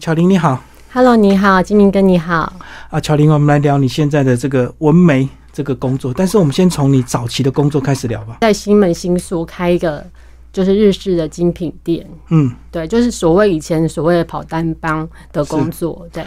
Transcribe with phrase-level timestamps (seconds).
[0.00, 0.60] 巧玲你好
[0.92, 2.52] ，Hello，你好，金明哥你好。
[2.90, 8.38] 啊，巧玲，我们来聊你现在的这个纹眉这个工作，但是我们先从你早期的工作开始聊吧。
[8.40, 10.04] 在新门新宿开一个
[10.52, 16.24] 就是日式的精品店，嗯，对，就是所谓以前所谓的跑单帮的工作，对。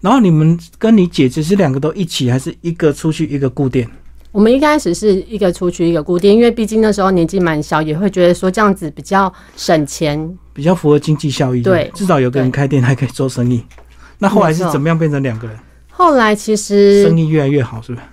[0.00, 3.86] 然后你们跟你姐姐是两个都一起，还是一个出去一个固店？
[4.32, 11.62] 我们一开始是一个出去一个固店，因为毕竟那时候年纪蛮小，也会觉得说这样子比较省钱，比较符合经济效益。
[11.62, 13.64] 对，至少有个人开店还可以做生意。
[14.18, 15.58] 那后来是怎么样变成两个人？
[15.88, 18.04] 后来其实生意越来越好，是不是？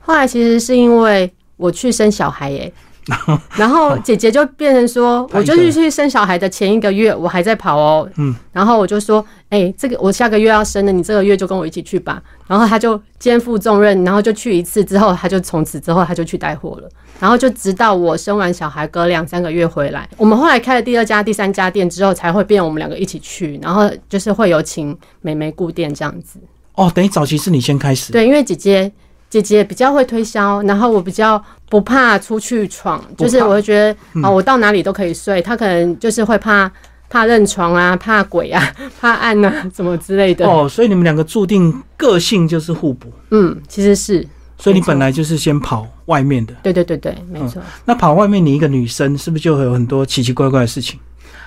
[0.00, 2.70] 后来其实是因为我去生小孩耶。
[3.56, 8.08] 然后姐姐就变成说，我就是去生小孩的前一个月，我还在跑哦。
[8.16, 12.22] 嗯，然后我就说，哎，这个我下个月要生了，你这个月就跟我一起去吧。
[12.46, 16.88] 然后他就肩负重任，然后就去一次之后，他就从此之后他就去带货了。
[17.20, 23.58] 然后就直到我生完小孩隔两三个月回来，我们后来开了第二家、第三家店之后，才会变我们两个一起去。
[23.62, 26.38] 然后就是会有请美眉顾店这样子。
[26.74, 28.12] 哦，等于早期是你先开始。
[28.12, 28.90] 对，因为姐姐。
[29.34, 35.42] 姐姐比较会推销，然后我比较不怕出去闯，就是我会觉得啊，我到哪里都可以睡。
[35.42, 36.70] 她可能就是会怕
[37.10, 38.62] 怕认床啊，怕鬼啊，
[39.00, 40.46] 怕暗啊，什么之类的。
[40.46, 43.12] 哦，所以你们两个注定个性就是互补。
[43.30, 44.24] 嗯，其实是。
[44.56, 46.54] 所以你本来就是先跑外面的。
[46.62, 47.60] 对对对对，没错。
[47.84, 51.00] 那跑外面，你一个女生是不是就会有很多奇奇怪怪的事情？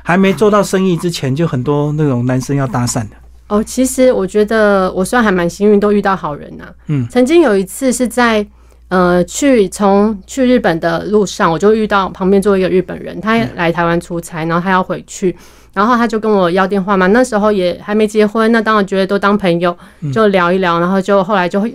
[0.03, 3.15] 还没做到生意之前，就很多那种男生要搭讪的。
[3.47, 6.65] 哦，其实我觉得我算还蛮幸运，都遇到好人呐。
[6.87, 8.45] 嗯，曾经有一次是在
[8.89, 15.33] 呃去从去日本的路上，我就遇到旁边坐一个日本人，他来台湾出差，然后他要回去，
[15.73, 17.07] 然后他就跟我要电话嘛。
[17.07, 19.75] 那时候也还没结婚，那当然觉得都当朋友，
[20.13, 21.73] 就聊一聊，然后就后来就会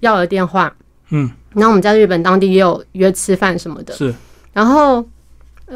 [0.00, 0.74] 要了电话。
[1.10, 3.94] 嗯，然后我们在日本当地也有约吃饭什么的。
[3.94, 4.12] 是，
[4.52, 5.06] 然后。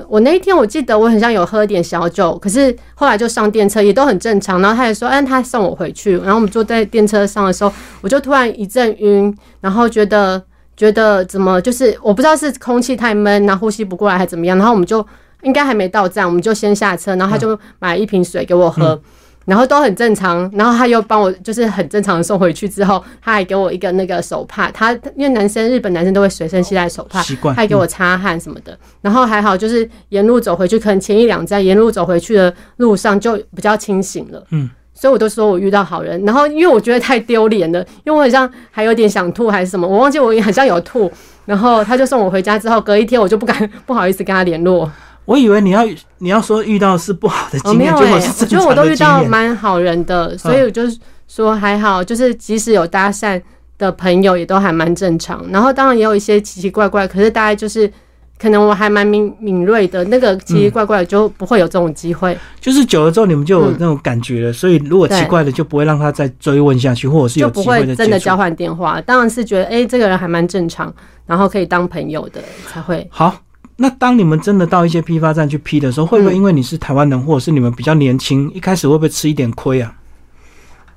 [0.09, 4.61] 我那一天我记得我很像有喝点小酒，可是后来就上电车也都很正常。
[4.61, 6.19] 然后他也说，哎，他送我回去。
[6.19, 10.43] 然后我们坐在电车上的时候，我就突然一阵晕，然后觉得
[10.77, 14.59] 觉得怎么就是我不知道是空气太闷，然后呼吸不过来还怎么样。
[14.59, 15.05] 然后我们就
[15.43, 19.00] 应该还没到站，我们就先下车，然后他就买一瓶水给我喝。
[19.47, 28.77] 然后都很正常，然后他又帮我就是很正常的送回去之后，他还给我一个那个手帕，他因为男生日本男生都会随身携带手帕，习惯，还给我擦汗什么的。
[29.01, 34.45] 然后还好就是沿路走回去，可能前一两站沿路走回去的路上就比较清醒了。
[34.51, 36.21] 嗯，所以我都说我遇到好人。
[36.25, 41.11] 然后因为我觉得太丢脸了，因为我好像还有点想吐还是什么，我忘记我好像有吐。
[41.45, 44.91] 然后他就送我回家之后，隔一天我就不敢 不好意思跟他联络。
[45.26, 45.84] 我以为你要
[46.19, 50.98] 你要说遇到是不好的经验，结果是我觉得我都遇到蛮好人的，所以我就是
[51.28, 53.41] 说还好，就是即使有搭讪
[53.76, 55.44] 的朋友，也都还蛮正常。
[55.50, 57.92] 然后当然也有一些奇奇怪怪，可是大概就是
[58.38, 62.38] 可能我还蛮敏敏锐的，那个奇奇怪怪就不会有这种机会。
[62.60, 69.00] 就是久了之后，你们就有那种感觉了，所以如果奇怪的就不会让他再追问下去，或者是有不会真的交换电话。
[69.00, 70.94] 当然是觉得哎，这个人还蛮正常，
[71.26, 73.34] 然后可以当朋友的才会好。
[73.76, 79.94] 那当你们真的到一些批发站去批的时候，会不会因为你是台湾人，或者是你们比较年轻，一开始会不会吃一点亏啊？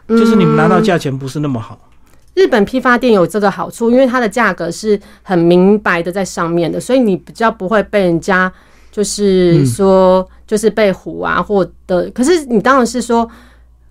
[0.08, 1.78] 就是你们拿到价钱不是那么好。
[2.36, 8.52] 日本批发店有这个好处，因为它的价格是很明白的在上面的，所以你比较不会被人家
[8.92, 12.10] 就是说就是被唬啊，或的。
[12.12, 13.30] 可是你当然是说。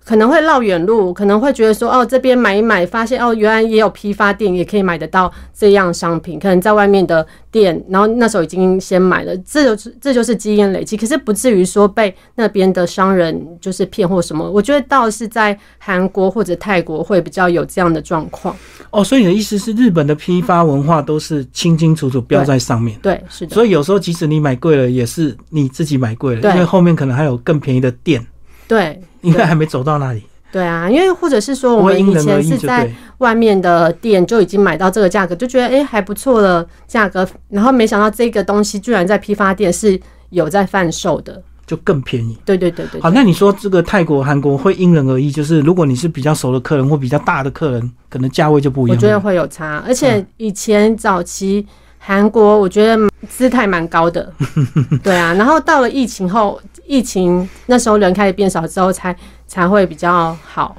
[0.09, 6.39] 可能会绕远路，可能会觉得说哦，这边买一买，发现哦，原来也有批发店也可以买得到这样商品。
[6.39, 10.97] 可能在外面的店，然后那时候已经先买了，这就是这就是基因累积。
[10.97, 14.49] 可是不至于说被那边的商人就是骗或什么。
[14.49, 18.55] 我觉得倒是在韩国或者泰国会比较有这样的状况。
[18.89, 22.97] 哦，所以你的意思是日本的批发文化都是清清楚楚标在上面？
[23.03, 23.53] 对，是的。
[23.53, 28.25] 所以有时候即使你买贵了，也是你自己买贵了，因为后面可能还有更便宜的店。
[28.69, 29.01] 对。
[29.19, 30.23] 应该还没走到那里。
[30.49, 39.99] 对啊，因为或者是说，我们以前是在外面的店就已经买到这个价格，就觉得哎还不错的价格，然后没想到这个东西居然在批发店是
[40.31, 42.35] 有在贩售的，就更便宜。
[42.45, 42.99] 对对对对。
[42.99, 48.97] 好，那你说这个泰国、韩国会因人而异，就是如果你是比较熟的客人或比较大的客人，可能价位就不一样。
[48.97, 51.63] 我觉得会有差，而且以前早期
[52.09, 52.97] 韩国我觉得
[53.29, 54.33] 姿态蛮高的，
[55.03, 56.59] 对啊，然后到了疫情后。
[56.87, 59.15] 疫情那时候人开始变少之后，才
[59.45, 60.75] 才会比较好。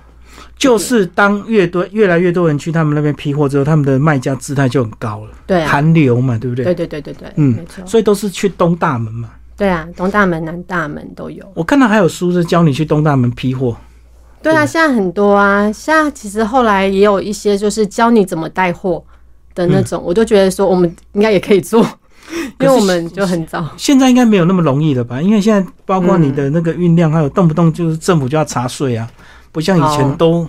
[0.58, 5.30] 就是当越多越来越多人去他们那边批货之后，他们的卖家姿态就很高了。
[5.46, 6.64] 对，韩流嘛，对不对？
[6.64, 7.86] 对对对对对，嗯，没错。
[7.86, 9.28] 所以都是去东大门嘛。
[9.56, 11.44] 对啊，东大门、南大门都有。
[11.54, 13.76] 我看到还有书是教你去东大门批货。
[14.42, 19.00] 对啊，现在很多啊，现在其实后来也有一些就是教你怎么带货
[19.54, 21.86] 的那种，我就觉得说我们应该也可以做。
[22.60, 25.20] 因为我们就很早，现在应该没有那么容易了吧？
[25.20, 29.10] 因为现在包括你的那个运量，还有动不动就是政府就要查税啊，
[29.50, 30.48] 不像以前哦 都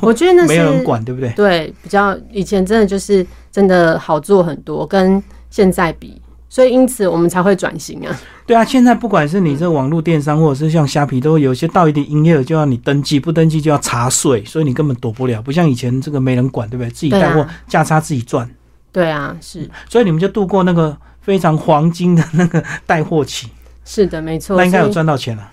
[0.00, 1.30] 我觉得那是没有人管，对不对？
[1.30, 5.20] 对，比较以前真的就是真的好做很多，跟
[5.50, 6.21] 现在比，
[6.52, 8.14] 所以因此我们才会转型啊。
[8.44, 15.40] 对啊，现在不管是你这网络电商，或者是像虾皮，都有些到一定营业额就要你登记，不登记就要查税，所以你根本躲不了。
[15.40, 16.90] 不像以前这个没人管，对不对？
[16.90, 18.46] 自己带货价差自己赚，
[18.92, 23.48] 对啊，是所以你们就度过那个非常黄金的那个带货期，
[23.86, 25.51] 是的，没错，那应该有赚到钱了。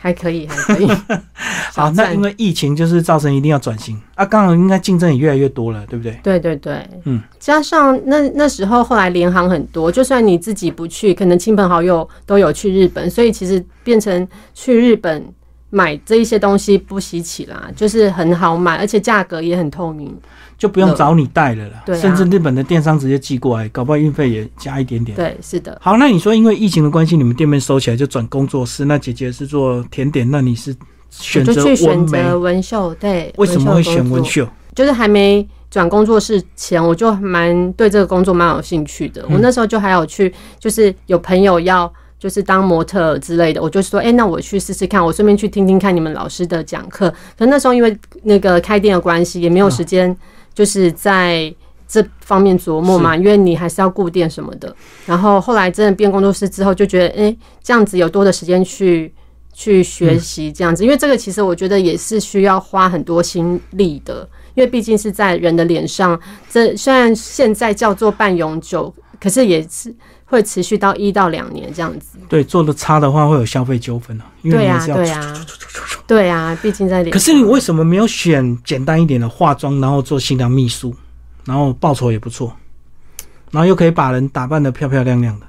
[0.00, 0.88] 还可以，还可以。
[1.72, 6.18] 好，那因为疫情就是造成一定要转型啊，刚好应该竞争也越来越多了，对不对？
[6.22, 15.24] 对对对，嗯，加上那那时候后来联航很多，就算你自己不去，可能亲朋好友都有去日本，所以其实变成去日本
[15.70, 20.14] 买这一些东西不稀奇啦，就是很好买，而且价格也很透明。
[20.58, 25.16] 就不用找你带了啦，对啊甚至日本的电商直接寄过来，搞不好运费也加一点点。
[25.16, 30.76] 对，是的，好，那你说因为疫情的关系，你们店面收起来就转工作室，那姐姐是做甜点，那你是
[31.08, 32.94] 选择我就去选，择纹绣。
[32.96, 34.44] 对，为什么会选纹纹绣工作？
[34.44, 34.48] 绣？
[34.74, 39.22] 就是还没转工作室前，我就蛮对这个工作蛮有兴趣的。
[39.30, 41.90] 嗯我那时候就还有去，就是有朋友要。
[42.20, 47.12] 就是当模特之类的，我就说，哎、那我去试试看，我顺便去听听看你们老师的讲课。
[47.38, 50.14] 可那时候因为那个开店的关系，也没有时间，
[50.52, 51.52] 就是在
[51.88, 54.76] 这方面琢磨嘛，因为你还是要顾店什么的。
[55.06, 59.10] 然后后来真的变工作室之后，就觉得，哎、这样子有多的时间去
[59.54, 66.20] 去学习这样子，因为这个其实我觉得也是需要花很多心力的，因为毕竟是在人的脸上。
[66.50, 69.94] 这虽然现在叫做半永久，可是也是
[70.24, 72.18] 会持续到一到两年这样子。
[72.28, 75.46] 对，做的差的话会有消费纠纷啊，因为对呀、你是要对呀、
[76.06, 77.12] 对呀、毕竟在脸。
[77.12, 80.94] 可是你为什么没有选简单一点的化妆，然后做新娘秘书，
[81.44, 82.56] 然后报酬也不错，
[83.50, 85.46] 然后又可以把人打扮的漂漂亮亮的？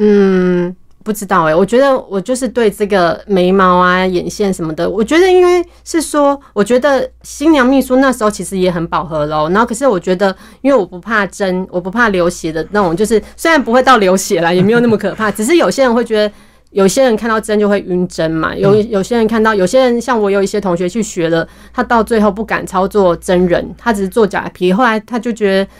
[0.00, 9.48] 嗯，不知道哎、我觉得我就是对这个眉毛啊、眼线什么的，我觉得因为是说，我觉得新娘秘书那时候其实也很饱和喽。
[9.50, 16.32] 然后可是我觉得，因为我不怕针，我不怕流血的那种，就是虽然不会到流血啦，也没有那么可怕， 只是有些人会觉得。
[16.70, 25.70] 有些人看到针就会晕针嘛，有有些人看到，有些人像我有一些同学去学了，他到最后不敢操作真人，他只是做假皮，后来他就觉得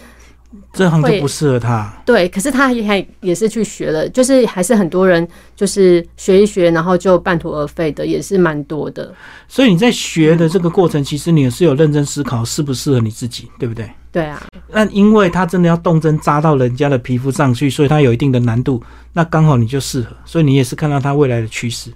[0.72, 1.92] 这行就不适合他。
[2.04, 5.26] 对，可是他也还也是去学了，就是还是很多人
[5.56, 9.12] 就是学一学，然后就半途而废的，也是蛮多的。
[9.48, 13.90] 所以你在学的这个过程，其实你也是有认真思考适不适合你自己，对不对？
[14.10, 18.82] 对啊，那因为他真的要动针扎到人家的皮肤上去，所以他有一定的难度。
[19.12, 21.90] 那刚好你就适合，所以你也是看到他未来的趋势。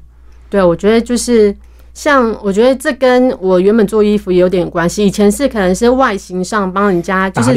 [0.51, 1.57] 对，我觉得就是
[1.95, 5.07] 像，我觉得这跟我原本做衣服也有点关系。
[5.07, 7.55] 以前是可能是外形上帮人家，就是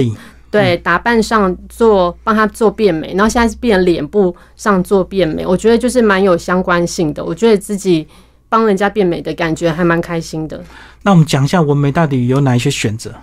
[0.55, 7.23] 对打扮上做帮他做变美，然后现在是变脸部上做变美，我觉得就是蛮有相关性的。
[7.23, 8.07] 我觉得自己
[8.47, 10.63] 帮人家变美的感觉还蛮开心的。
[11.03, 13.13] 那我们讲一下纹眉到底有哪一些选择？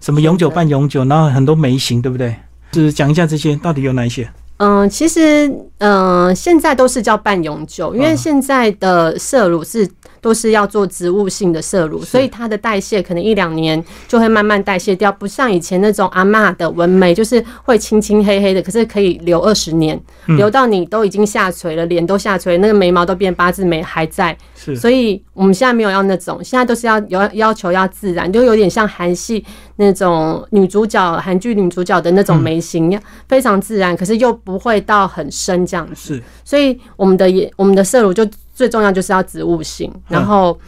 [0.00, 2.34] 什么永久、半永久，然后很多眉型，对不对？
[2.72, 4.28] 就是讲一下这些到底有哪一些？
[4.58, 5.46] 嗯，其实
[5.78, 9.88] 嗯、呃现在都是叫半永久，因为嗯现在的色乳是
[10.26, 19.96] 都是要做植物性的摄乳，所以它的代谢可能一两年就会慢慢代谢掉，不像以前那种阿嬷的纹眉，就是会青青黑黑的，可是可以留二十年，
[20.26, 20.36] 嗯。
[20.36, 24.74] 留到你都已经下垂了，脸都下垂，那个眉毛都变八字眉还在，是。
[24.74, 29.44] 所以我们现在没有要那种，现在都是要要要求要自然，就有点像韩系
[29.76, 36.14] 那种女主角、韩剧女主角的那种眉形，非常自然，可是又不会到很深这样子。
[36.14, 40.58] 是，所以我们的眼我们的色乳就最重要就是要植物性，然后。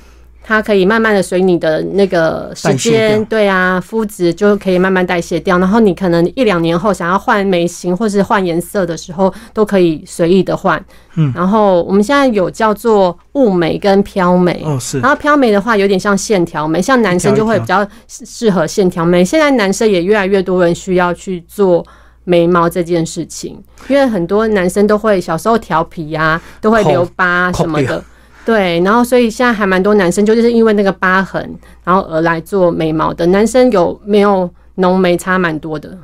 [0.41, 5.59] 它可以慢慢的随你的那个时间，对啊，肤质就可以慢慢代谢掉。
[5.59, 10.83] 然后你可能一两年后想要换眉形或是换颜色的时候，都可以随意的换。
[11.17, 19.23] 嗯，然后我们现在有叫做雾眉跟飘眉，哦，是然后飘眉的话，有点像线条眉，像男生就会比较适适合线条眉。
[19.23, 21.85] 现在男生也越来越多人需要去做
[22.29, 23.59] 眉毛这件事情，
[23.89, 28.05] 因为很多男生都会小时候调皮啊，都会留疤啊什么的。
[28.45, 31.43] 对，然后所以现在还蛮多男生就是因为那个疤痕，
[31.85, 33.25] 然后而来做眉毛的。
[33.29, 35.97] 男生有没有浓眉差蛮多的？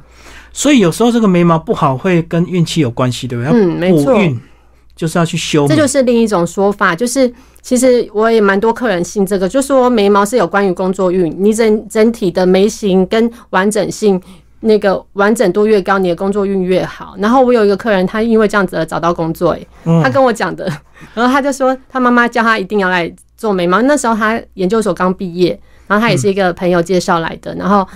[0.51, 3.53] 所以有时候这个眉毛不好会跟运气有关系，对不对？
[3.53, 4.19] 嗯，没错。
[4.19, 4.41] 运
[4.97, 14.19] 就是要去修，这就是另一种说法，就是其实我也蛮多客人信这个，就说眉毛是有关于工作运，你整整体的眉形跟完整性。
[14.65, 17.15] 那个完整度越高，你的工作运越好。
[17.19, 19.57] 然后我有一个客人，他因为这样子而找到工作、
[20.03, 20.67] 他跟我讲的，
[21.15, 23.81] 然后他就说他妈妈叫他一定要来做眉毛。
[23.83, 27.87] 那时候他研究所刚毕业，然后他也是一个朋友介绍来的，然后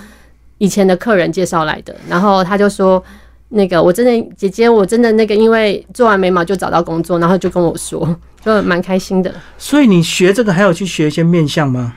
[0.57, 3.03] 以前的客人介绍来的，然后他就说。
[3.51, 9.33] 那个，我真的姐姐，我真的那个，因为做完眉毛就找到工作，然后就跟我说，就蛮开心的。
[9.57, 11.95] 所以你学这个还有去学一些面相吗？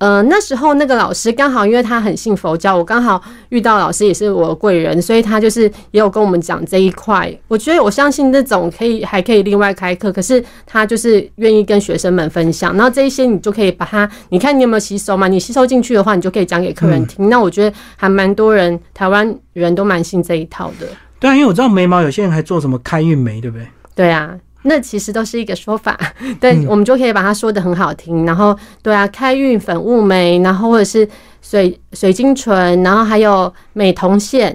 [0.00, 7.30] 呃，那时候那个老师刚好，因为他很信佛教，我刚好遇到老师也是我的贵人，所以他就是也有跟我们讲这一块。
[7.48, 15.28] 我觉得我相信那种可以还可以另外开课，可是他就是愿意跟学生们分享，然后这一些你就可以把它，你看你有没有吸收嘛？
[15.28, 17.28] 你吸收进去的话，你就可以讲给客人听。
[17.28, 20.86] 那我觉得还蛮多人，台湾人都蛮信这一套的。
[21.18, 23.66] 对啊，因为我知道眉毛有些人还做什么开运眉，对不对？
[23.94, 24.34] 对啊。
[24.62, 25.98] 那其实都是一个说法，
[26.38, 28.26] 对，我们就可以把它说的很好听。
[28.26, 31.08] 然后，对啊，开运粉雾眉，然后或者是
[31.40, 34.48] 水水晶唇，然后还有美瞳线，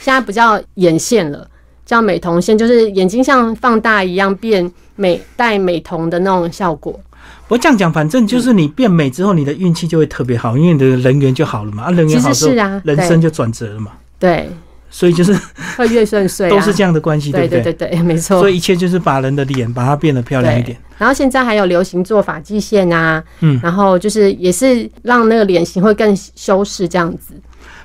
[0.00, 1.48] 现在不叫眼线了，
[1.86, 6.92] 叫美瞳线，就是眼睛像放大一样变美，戴美瞳的那种效果。
[7.46, 11.84] 不过这样讲，反正就是你变美之后，你的运气就会特别好，因为你的人缘就好了嘛。
[11.84, 13.92] 啊，人缘好之后，人生就转折了嘛。
[14.18, 14.50] 对。
[14.92, 15.34] 所以就是
[15.76, 17.62] 会越顺遂，都是这样的关系，对不对？
[17.62, 18.38] 对对对，没错。
[18.38, 20.78] 所以一切就是把人的脸把它变得漂亮一点。
[20.98, 27.34] 然后现在还有流行做发际线啊，嗯，然后就是也是让那个脸型会更修饰这样子。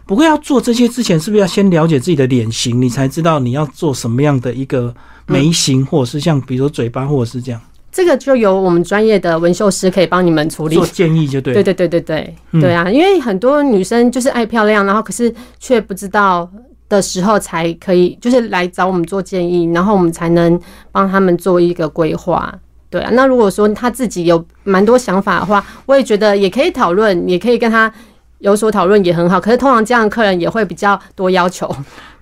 [0.05, 4.93] 不过要做这些之前，是不是要先了解自己的脸型，你才知道你要做什么样的一个
[5.25, 7.59] 眉形，或者是像比如说嘴巴，或者是这样？
[7.91, 11.53] 这个就由我们专业的纹绣师可以帮你们处理，做建议就对。
[11.55, 12.87] 对对对对对对啊！
[12.91, 16.47] 因为很多女生就是爱漂亮，然后可是却不知道。
[16.89, 20.60] 的时候才可以，就是来找我们做建议，然后我们才能
[20.91, 22.53] 帮他们做一个规划。
[22.89, 27.91] 对啊，那如果说他自己有蛮多想法的话，我也觉得也可以讨论，也可以跟他
[28.39, 29.41] 有所讨论，也很好。
[29.41, 31.70] 可是通常这样的客人也会比较多要求。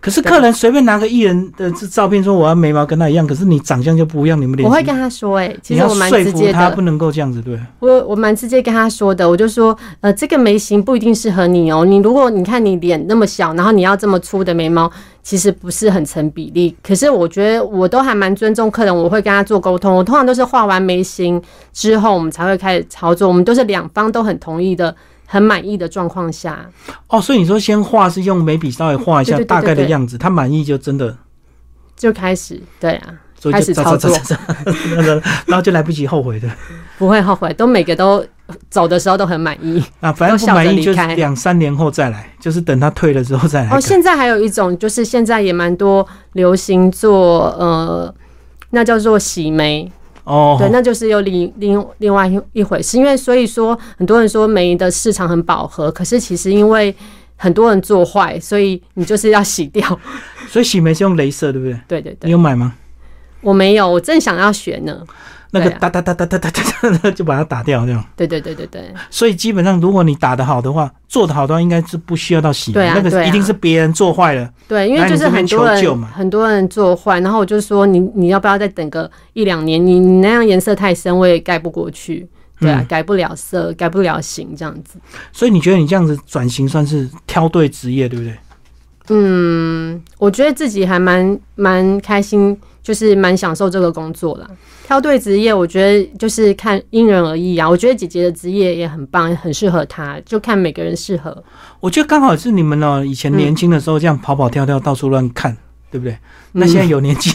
[0.05, 7.59] 可是客人随便拿个艺人的这照片说我要眉毛跟他一样，可是你长相就不一样，你们脸我会跟他说，哎，其实我蛮直接的，不能够这样子，对。
[7.79, 11.83] 我我蛮直接跟他说的，我就说，呃，这个眉形不一定适合你哦。
[11.83, 14.91] 你如果你看你脸那么小，然后你要这么粗的眉毛，
[15.23, 16.75] 其实不是很成比例。
[16.83, 19.95] 可是我觉得我都还蛮尊重客人，我会跟他做沟通。
[19.95, 21.41] 我通常都是画完眉形
[21.73, 23.27] 之后，我们才会开始操作。
[23.27, 24.95] 我们都是两方都很同意的。
[25.25, 26.65] 很满意的状况下，
[27.07, 31.17] 哦，所以你说先画是用眉笔稍微画一下大概的样子，他满意就真的
[31.95, 33.13] 就开始对啊，
[33.51, 34.15] 开始操作，
[35.47, 36.49] 然后就来不及后悔的，
[36.97, 38.25] 不会后悔，都每个都
[38.69, 43.69] 走的时候都很满意啊，反正不满意就两三年后再来，就是等他退了之后再来。
[43.69, 48.13] 哦，现在还有一种就是现在也蛮多流行做呃，
[48.69, 49.91] 那叫做洗眉。
[50.25, 56.93] 哦，对，那就是又另另另外一一回事，因为所以说很多人说煤的市场很饱和，可是其实因为
[57.37, 59.99] 很多人做坏，所以你就是要洗掉。
[60.49, 61.79] 所以洗眉是用镭射，对不对？
[61.87, 62.27] 对对对。
[62.27, 62.73] 你有买吗？
[63.41, 65.03] 我没有，我正想要学呢。
[65.59, 66.51] 那个哒哒哒哒哒哒
[67.01, 68.03] 哒，就把它打掉，这样。
[68.15, 68.93] 对对对对对。
[69.09, 72.73] 所以基本上，如果你打得好的话，做得好的话，应该是不需要到洗。
[72.73, 74.49] 对啊，那个一定是别人做坏了。
[74.67, 79.83] 对，因为就是很多人很多人做坏，然后我就说你你要不要再等个一两年？
[79.83, 82.27] 你你那样颜色太深，我也盖不过去。
[82.59, 84.97] 对啊，改不了色，改不了型，这样子。
[85.33, 88.35] 所以你觉得你这样子转型算是挑对职业，对不对？
[89.09, 92.57] 嗯，我觉得自己还蛮蛮开心。
[92.85, 94.47] 就是蛮享受这个工作啦。
[94.85, 97.67] 挑对职业，我觉得就是看因人而异啊。
[97.67, 101.43] 我觉得姐姐的职业也很棒，很适合她，就看每个人适合。
[101.79, 105.57] 我觉得刚好是你们呢，以前年轻的时候这样跑跑跳跳，到处乱看，
[105.89, 106.15] 对不对？
[106.51, 107.31] 那现在有年纪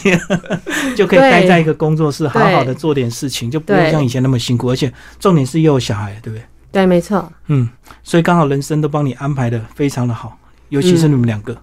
[0.95, 4.71] 就可以待在一个工作室，好好的做点事情，就不会像以前那么辛苦。
[4.71, 4.89] 而且
[5.19, 6.45] 重点是又有小孩，对不对？
[6.71, 7.29] 对，没错。
[7.47, 7.67] 嗯，
[8.01, 10.37] 所以刚好人生都帮你安排的非常的好，
[10.69, 11.51] 尤其是你们两个。
[11.51, 11.59] 嗯，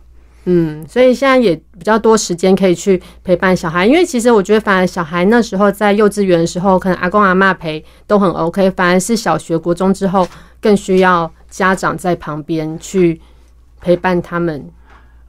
[0.88, 10.26] 所以现在也比较多时间可以去陪伴小孩，因为其实我觉得，反而小孩那时候在幼稚园的时候，可能阿公阿妈陪都很 OK，反而是小学、国中之后
[10.59, 13.21] 更需要家长在旁边去
[13.81, 14.64] 陪伴他们。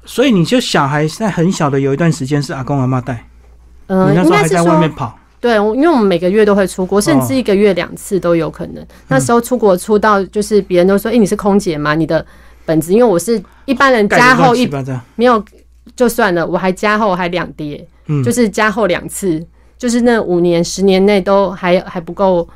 [0.05, 3.27] 所以你就小孩在很小的有一段时间是阿公阿妈带，
[3.87, 5.19] 嗯，那时候还在外面跑。
[5.41, 8.85] 对，因为我们每个月都会出国，甚至一个月两次都有可能。
[9.09, 11.93] 那时候出国出到就是别人都说：“哎，你是空姐吗？
[11.93, 12.25] 你的。”
[12.69, 14.69] 本子，因为我是一般人加厚一
[15.15, 15.43] 没有
[15.95, 19.43] 就算了，我还加厚还两叠，嗯，就是加厚两次，
[19.75, 22.47] 就是那五年十年内都还还不够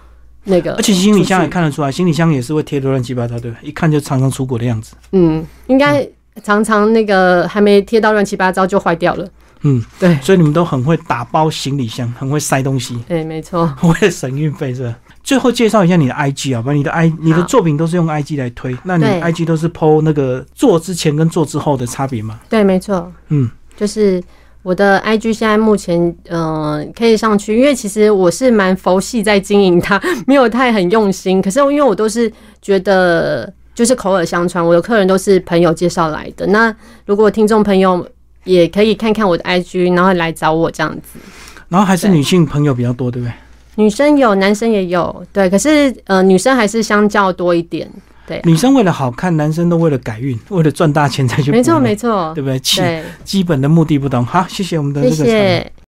[0.43, 0.75] 那个。
[0.75, 4.95] 而且行李箱也看得出来，行李箱也是会贴的乱七八糟，对一看就常常出国的样子。
[5.13, 6.07] 嗯，应该
[6.43, 9.27] 常常那个还没贴到乱七八糟就坏掉了。
[9.65, 12.97] 嗯，对，所以你们都很会打包行李箱，很会塞东西。
[13.07, 14.95] 对，没错， 为了省运费是吧？
[15.23, 22.39] 最后介绍一下你的 IG 啊，把你的 I 你的作品都是用 IG 来推，那你 IG 都是 PO 那个做之前跟做之后的差别吗？
[22.49, 24.21] 对，没错，嗯，就是
[24.63, 31.41] 我的 IG 现在目前嗯可以上去，因为其实我是蛮佛系在经营它， 没有太很用心。
[31.41, 36.45] 可是因为我都是觉得就是口耳相传，我的客人都是朋友介绍来的。
[36.47, 36.75] 那
[37.05, 38.05] 如果听众朋友
[38.43, 41.19] 也可以看看我的 IG，然后来找我这样子。
[41.69, 43.33] 然后还是女性朋友比较多，对不对？
[43.75, 45.49] 女生有，男生也有，对。
[45.49, 47.89] 可是呃，女生还是相较多一点，
[48.27, 48.39] 对。
[48.43, 51.51] 女生为了好看，男生都为了改运，为了赚大钱才去。
[51.51, 52.59] 没错，没错，对不对？
[52.59, 52.81] 基
[53.23, 54.25] 基本的目的不同。
[54.25, 55.15] 好，谢谢我们的这个。
[55.15, 55.73] 谢谢。